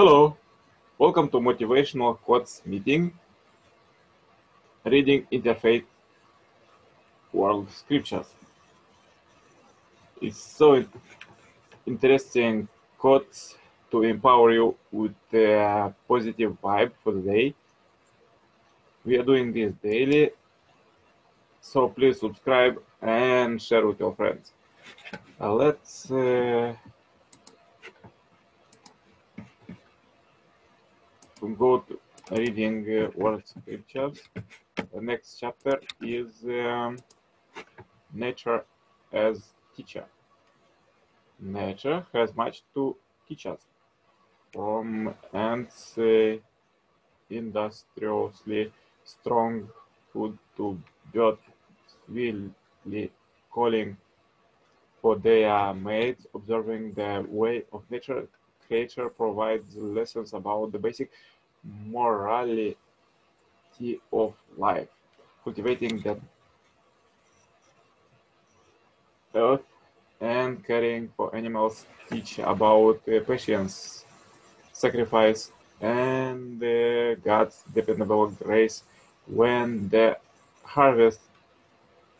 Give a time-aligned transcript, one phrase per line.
[0.00, 0.34] Hello,
[0.96, 3.12] welcome to Motivational Quotes meeting,
[4.82, 5.84] reading Interfaith
[7.34, 8.24] World Scriptures.
[10.22, 10.82] It's so
[11.84, 12.66] interesting
[12.96, 13.58] quotes
[13.90, 17.54] to empower you with a positive vibe for the day.
[19.04, 20.30] We are doing this daily,
[21.60, 24.52] so please subscribe and share with your friends.
[25.38, 26.72] Uh, let's uh,
[31.48, 31.98] go to
[32.30, 34.20] reading uh, world scriptures.
[34.76, 36.98] The next chapter is um,
[38.12, 38.64] nature
[39.12, 40.04] as teacher.
[41.40, 42.96] Nature has much to
[43.28, 43.60] teach us,
[44.52, 46.36] from ants uh,
[47.30, 48.72] industriously
[49.04, 49.68] strong
[50.12, 50.78] food to
[51.12, 51.40] birds
[52.08, 53.10] really
[53.50, 53.96] calling
[55.00, 58.28] for their mates, observing the way of nature.
[58.70, 61.10] Creature provides lessons about the basic
[61.86, 62.76] morality
[64.12, 64.86] of life,
[65.42, 66.16] cultivating the
[69.34, 69.62] earth
[70.20, 74.04] and caring for animals teach about uh, patience,
[74.72, 75.50] sacrifice,
[75.80, 78.84] and uh, God's dependable grace
[79.26, 80.16] when the
[80.62, 81.18] harvest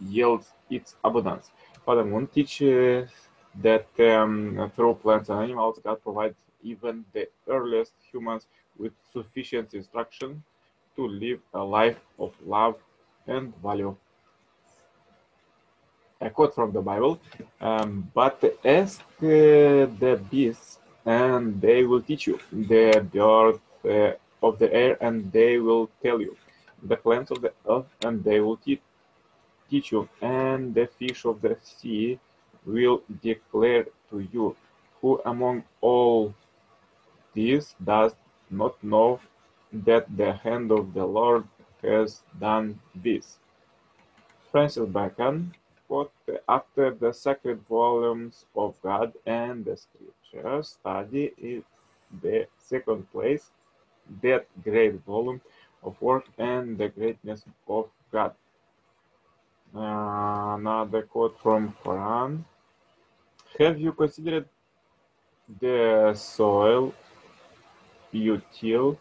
[0.00, 1.50] yields its abundance.
[1.84, 3.10] Father Moon teaches
[3.62, 6.36] that um, through plants and animals, God provides
[6.72, 7.24] even the
[7.56, 8.42] earliest humans
[8.78, 10.42] with sufficient instruction
[10.96, 12.76] to live a life of love
[13.26, 13.94] and value.
[16.20, 17.14] A quote from the Bible,
[17.60, 22.38] um, but ask uh, the beasts and they will teach you,
[22.70, 24.12] the birds uh,
[24.46, 26.34] of the air and they will tell you,
[26.82, 28.80] the plants of the earth and they will te
[29.70, 32.18] teach you, and the fish of the sea
[32.64, 34.46] will declare to you,
[35.00, 36.05] who among all
[37.36, 38.12] these does
[38.50, 39.20] not know
[39.72, 41.44] that the hand of the Lord
[41.82, 43.38] has done this.
[44.50, 45.52] Francis Bacon
[45.86, 46.12] quote,
[46.48, 51.62] after the sacred volumes of God and the scripture study is
[52.22, 53.50] the second place,
[54.22, 55.40] that great volume
[55.82, 58.32] of work and the greatness of God.
[59.74, 62.44] Uh, another quote from Quran.
[63.58, 64.48] Have you considered
[65.60, 66.94] the soil
[68.16, 68.98] you till?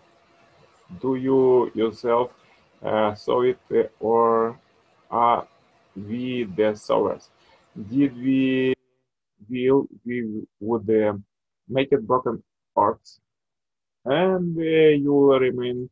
[1.02, 2.32] Do you yourself
[2.84, 3.60] uh, sow it
[4.00, 4.60] or
[5.10, 5.48] are
[5.96, 7.30] we the sowers?
[7.90, 8.74] Did we
[9.50, 11.14] will we would uh,
[11.68, 12.44] make it broken
[12.76, 13.20] hearts
[14.06, 15.90] and uh, you will remain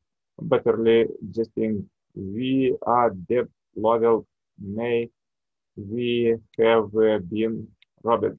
[0.48, 1.90] bitterly jesting.
[2.16, 4.26] We are dead loyal
[4.60, 5.10] may
[5.76, 7.68] we have uh, been
[8.04, 8.38] robbed.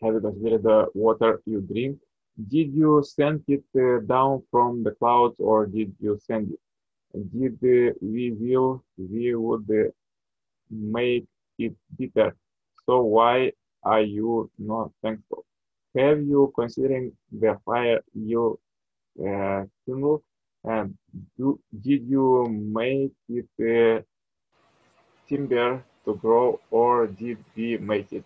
[0.00, 1.98] Have you considered the water you drink?
[2.36, 6.60] Did you send it uh, down from the clouds or did you send it?
[7.32, 9.90] Did uh, we will, we would uh,
[10.70, 11.26] make
[11.58, 12.34] it bitter.
[12.86, 13.52] So why
[13.84, 15.44] are you not thankful?
[15.96, 18.58] Have you considering the fire you
[19.20, 20.22] uh, kindle?
[20.64, 20.96] And
[21.36, 24.02] do, did you make it uh,
[25.28, 28.24] timber to grow or did we make it?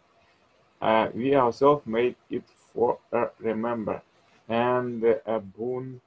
[0.80, 2.44] Uh, we ourselves made it
[2.76, 2.98] for
[3.40, 4.02] remember
[4.48, 6.00] and a boon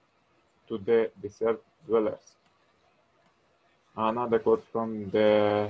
[0.68, 2.36] to the desert dwellers.
[3.98, 5.70] Another quote from the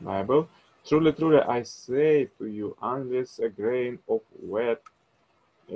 [0.00, 0.48] Bible.
[0.84, 4.78] Truly, truly, I say to you, unless a grain of wheat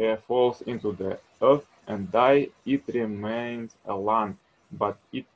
[0.02, 4.36] uh, falls into the earth and die, it remains alone.
[4.72, 5.26] But it,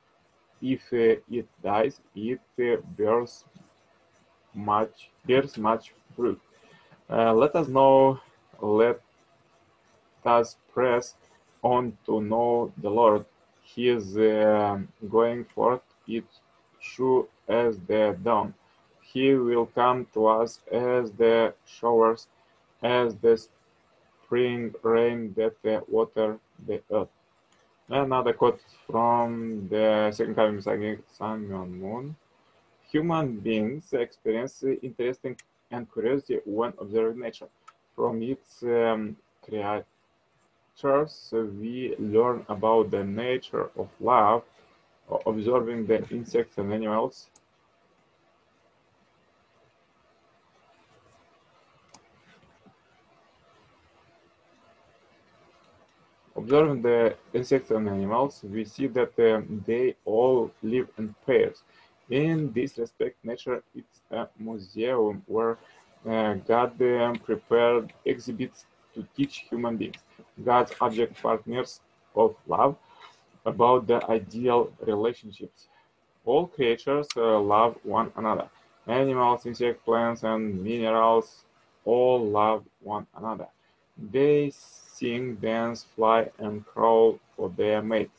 [0.61, 3.45] if uh, it dies, it uh, bears
[4.55, 6.41] much bears much fruit.
[7.09, 8.19] Uh, let us know.
[8.60, 9.00] Let
[10.25, 11.15] us press
[11.62, 13.25] on to know the Lord.
[13.62, 15.82] He is uh, going forth.
[16.06, 16.25] It
[16.81, 18.54] sure as the dawn.
[19.03, 22.26] He will come to us as the showers,
[22.82, 23.37] as the
[24.25, 27.08] spring rain that water the earth.
[27.88, 32.14] Another quote from the second coming Sun Moon.
[32.90, 35.37] Human beings experience interesting
[35.70, 37.49] and curiosity when observing nature.
[38.00, 39.14] From its um,
[39.44, 39.85] creatures,
[41.61, 44.43] we learn about the nature of life,
[45.26, 47.29] observing the insects and animals,
[56.37, 61.62] Observing the insects and animals, we see that um, they all live in pairs.
[62.08, 65.58] In this respect, nature is a museum where
[66.08, 68.64] uh, God um, prepared exhibits
[68.94, 69.97] to teach human beings,
[70.44, 71.81] God's object partners
[72.14, 72.76] of love,
[73.44, 75.69] about the ideal relationships.
[76.25, 78.49] All creatures uh, love one another.
[78.87, 81.44] Animals, insects, plants, and minerals
[81.85, 83.47] all love one another.
[83.97, 88.11] They sing, dance, fly, and crawl for their mate.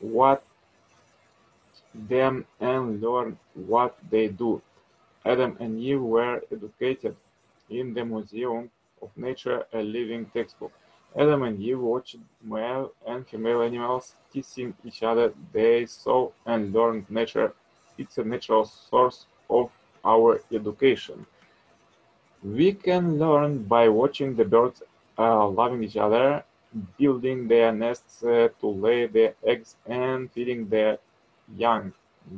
[0.00, 0.44] What
[1.94, 4.62] them and learn what they do.
[5.24, 7.16] Adam and Eve were educated
[7.70, 8.70] in the Museum
[9.02, 10.72] of Nature, a living textbook.
[11.16, 15.32] Adam and Eve watched male and female animals kissing each other.
[15.52, 17.54] They saw and learned nature.
[17.98, 19.70] It's a natural source of
[20.04, 21.26] our education.
[22.42, 24.82] We can learn by watching the birds
[25.18, 26.44] uh, loving each other,
[26.98, 30.98] building their nests uh, to lay their eggs, and feeding their
[31.56, 31.92] young.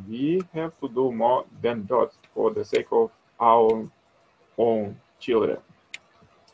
[0.09, 3.11] We have to do more than birds for the sake of
[3.41, 3.89] our
[4.59, 5.59] own children.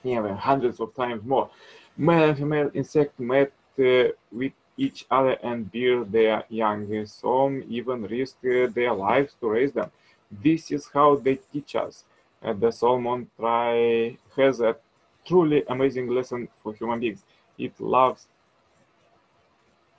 [0.05, 1.51] Even hundreds of times more.
[1.97, 7.07] Male and female insects mate uh, with each other and bear their young.
[7.07, 9.91] Some even risk uh, their lives to raise them.
[10.31, 12.05] This is how they teach us.
[12.43, 14.77] Uh, the salmon try has a
[15.25, 17.25] truly amazing lesson for human beings.
[17.59, 18.27] It loves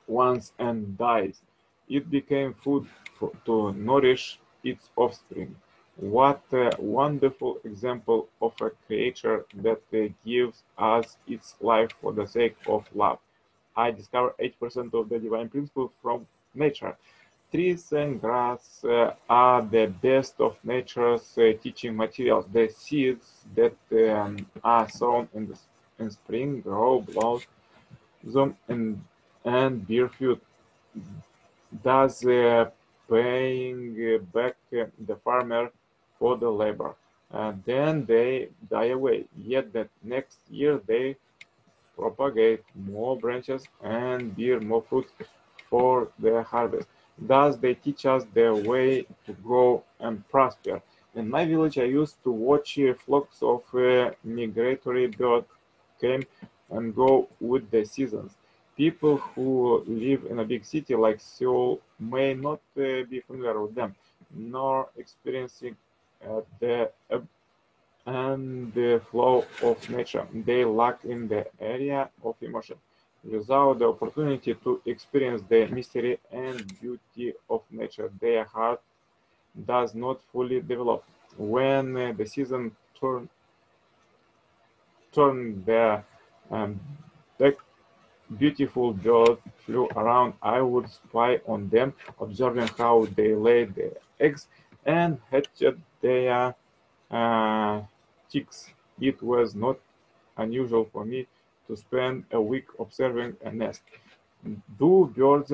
[0.08, 1.42] once and dies.
[1.90, 2.88] It became food
[3.18, 5.56] for, to nourish its offspring.
[6.00, 12.28] What a wonderful example of a creature that uh, gives us its life for the
[12.28, 13.18] sake of love.
[13.76, 16.96] I discovered 8% of the divine principle from nature.
[17.52, 22.46] Trees and grass uh, are the best of nature's uh, teaching materials.
[22.54, 25.58] The seeds that um, are sown in, the,
[25.98, 29.04] in spring grow, blossom, and,
[29.44, 30.44] and bear fruit.
[31.84, 32.70] Thus, uh,
[33.10, 35.72] paying back the farmer
[36.20, 36.96] for the labor.
[37.32, 39.26] And then they die away.
[39.38, 41.18] Yet the next year they
[41.96, 45.08] propagate more branches and bear more fruit
[45.70, 46.88] for the harvest.
[47.18, 50.82] Thus they teach us the way to grow and prosper.
[51.16, 55.48] In my village, I used to watch flocks of uh, migratory birds
[56.00, 56.24] came
[56.70, 58.34] and go with the seasons.
[58.76, 63.74] People who live in a big city like Seoul may not uh, be familiar with
[63.74, 63.96] them,
[64.36, 65.87] nor experiencing uh,
[66.60, 67.28] the ebb
[68.06, 70.26] and the flow of nature.
[70.34, 72.78] They lack in the area of emotion.
[73.24, 78.82] Without the opportunity to experience the mystery and beauty of nature, their heart
[79.66, 81.04] does not fully develop.
[81.38, 83.30] When uh, the season turn
[85.12, 86.06] turn their
[86.52, 86.80] um,
[87.38, 87.56] back
[88.38, 90.34] beautiful birds flew around.
[90.42, 94.48] I would spy on them, observing how they laid their eggs
[94.88, 95.64] and hatched
[96.02, 96.56] their
[97.12, 97.82] uh,
[98.32, 98.72] chicks.
[99.00, 99.78] It was not
[100.38, 101.28] unusual for me
[101.68, 103.82] to spend a week observing a nest.
[104.80, 105.52] Do birds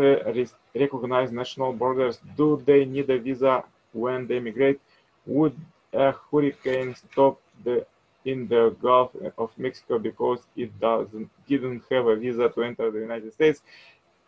[0.75, 2.19] recognize national borders?
[2.38, 4.80] Do they need a visa when they migrate?
[5.25, 5.56] Would
[5.94, 7.85] a hurricane stop the
[8.25, 13.00] in the Gulf of Mexico because it doesn't didn't have a visa to enter the
[13.00, 13.62] United States?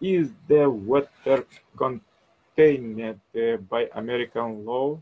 [0.01, 1.45] Is the water
[2.55, 3.01] contained
[3.35, 4.99] uh, by American law?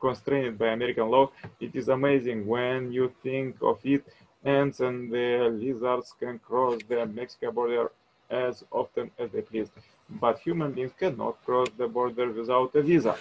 [0.00, 1.30] constrained by American law.
[1.60, 4.04] It is amazing when you think of it.
[4.44, 7.90] Ants and the lizards can cross the Mexican border
[8.28, 9.70] as often as they please.
[10.10, 13.16] But human beings cannot cross the border without a visa.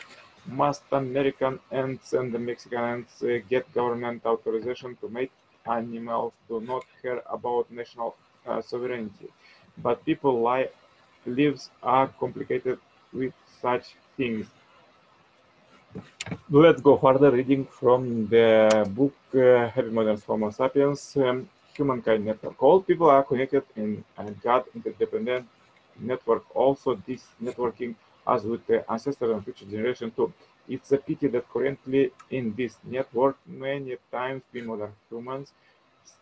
[0.46, 5.32] Must American ants and the Mexican ants uh, get government authorization to mate?
[5.66, 9.30] Animals do not care about national uh, sovereignty.
[9.78, 10.42] But people
[11.26, 12.80] lives are complicated
[13.12, 14.48] with such things.
[16.50, 22.62] Let's go further reading from the book uh, Heavy Modern Homo Sapiens, um, Humankind Network.
[22.62, 25.48] All people are connected in a God interdependent
[26.00, 26.44] network.
[26.56, 27.96] Also, this networking
[28.28, 30.32] as with the ancestors and future generation too.
[30.68, 35.52] It's a pity that currently in this network, many times we modern humans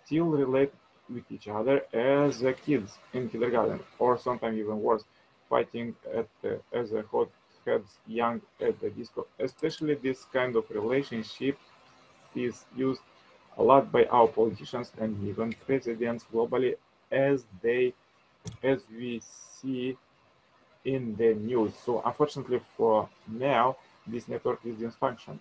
[0.06, 0.74] still relate
[1.14, 5.04] with each other as kids in kindergarten, or sometimes even worse,
[5.50, 6.28] fighting at
[6.74, 7.30] as a hot
[7.66, 9.28] heads young at the disco.
[9.40, 11.58] Especially this kind of relationship
[12.36, 13.02] is used
[13.58, 16.76] a lot by our politicians and even presidents globally
[17.12, 17.94] as they
[18.64, 19.98] as we see
[20.86, 21.74] in the news.
[21.86, 23.78] So unfortunately for now,
[24.08, 25.38] this network is dysfunctional.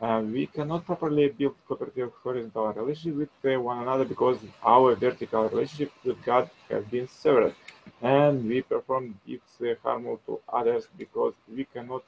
[0.00, 5.48] Uh, we cannot properly build cooperative horizontal relationship with uh, one another because our vertical
[5.50, 7.54] relationship with God has been severed,
[8.02, 12.02] and we perform deeds uh, harmful to others because we cannot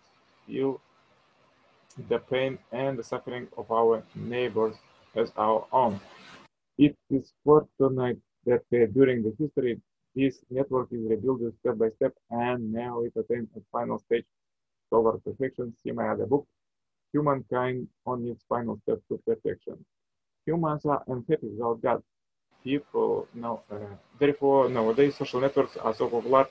[0.47, 0.81] feel
[2.09, 4.77] the pain and the suffering of our neighbors
[5.15, 6.01] as our own.
[6.79, 9.81] It is fortunate that uh, during the history,
[10.15, 14.25] this network is rebuilt step by step and now it attains a final stage
[14.91, 15.75] toward perfection.
[15.83, 16.47] See my other book,
[17.13, 19.85] Humankind on its final step to perfection.
[20.47, 22.03] Humans are unhappy without God.
[22.65, 23.77] People, no, uh,
[24.19, 26.49] therefore, nowadays social networks are so popular.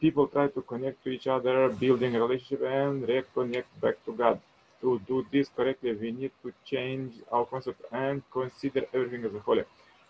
[0.00, 4.40] People try to connect to each other, building a relationship and reconnect back to God.
[4.80, 9.40] To do this correctly, we need to change our concept and consider everything as a
[9.40, 9.64] holy.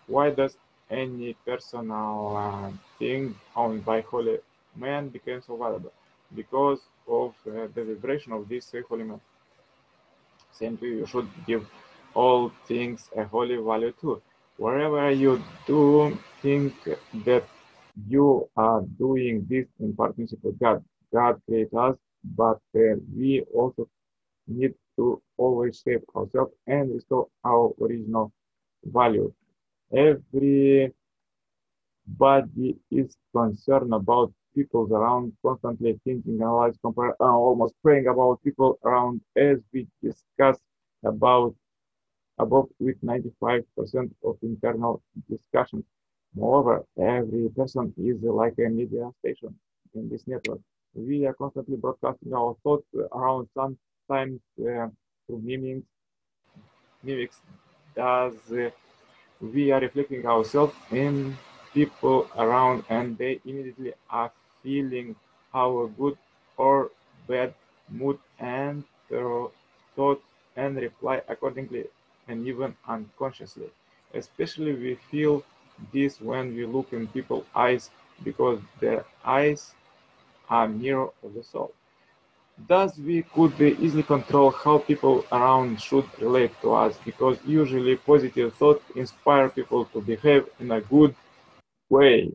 [0.07, 0.57] Why does
[0.89, 4.37] any personal uh, thing owned by holy
[4.75, 5.93] man become so valuable?
[6.35, 9.21] Because of uh, the vibration of this uh, holy man.
[10.51, 11.67] Simply, you should give
[12.13, 14.21] all things a holy value too.
[14.57, 16.73] Wherever you do think
[17.25, 17.43] that
[18.07, 20.83] you are doing this in partnership with God.
[21.13, 23.87] God created us, but uh, we also
[24.47, 28.31] need to always shape ourselves and restore our original
[28.85, 29.33] value.
[29.93, 30.93] Everybody
[32.91, 39.21] is concerned about people around, constantly thinking, analyze, compare, uh, almost praying about people around
[39.35, 40.57] as we discuss
[41.13, 41.55] about
[42.39, 45.85] above with 95% of internal discussions.
[46.35, 49.53] Moreover, every person is like a media station
[49.95, 50.61] in this network.
[50.93, 54.87] We are constantly broadcasting our thoughts around sometimes uh,
[55.27, 55.87] through mimics,
[57.03, 57.41] mimics
[57.97, 58.69] as uh,
[59.41, 61.37] we are reflecting ourselves in
[61.73, 64.31] people around and they immediately are
[64.63, 65.15] feeling
[65.53, 66.17] our good
[66.57, 66.89] or
[67.27, 67.53] bad
[67.89, 68.83] mood and
[69.95, 70.23] thoughts
[70.55, 71.85] and reply accordingly
[72.27, 73.69] and even unconsciously.
[74.13, 75.43] Especially we feel
[75.93, 77.89] this when we look in people's eyes
[78.23, 79.73] because their eyes
[80.49, 81.73] are mirror of the soul.
[82.67, 87.95] Thus, we could be easily control how people around should relate to us because usually
[87.97, 91.15] positive thoughts inspire people to behave in a good
[91.89, 92.31] way.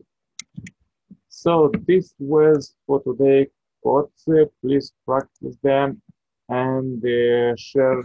[1.45, 3.49] So this was for today.
[4.63, 6.01] Please practice them
[6.49, 8.01] and uh, share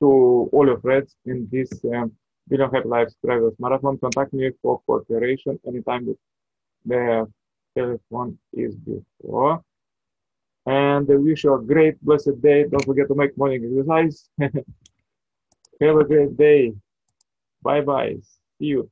[0.00, 2.12] to all your friends in this um,
[2.50, 3.96] Million Happy Lives Drivers Marathon.
[3.96, 6.14] Contact me for cooperation anytime
[6.84, 7.26] the
[7.74, 9.62] telephone is before.
[10.66, 12.66] And I wish you a great, blessed day.
[12.70, 14.28] Don't forget to make morning exercise.
[15.80, 16.74] Have a great day.
[17.62, 18.16] Bye bye.
[18.58, 18.90] See you.